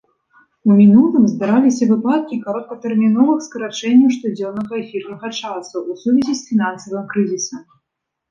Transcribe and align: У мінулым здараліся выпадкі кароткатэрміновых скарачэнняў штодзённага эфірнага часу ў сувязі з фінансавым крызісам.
У 0.67 0.75
мінулым 0.77 1.25
здараліся 1.31 1.83
выпадкі 1.91 2.37
кароткатэрміновых 2.45 3.43
скарачэнняў 3.47 4.09
штодзённага 4.15 4.73
эфірнага 4.83 5.27
часу 5.41 5.75
ў 5.89 5.91
сувязі 6.05 6.33
з 6.39 6.47
фінансавым 6.47 7.05
крызісам. 7.13 7.61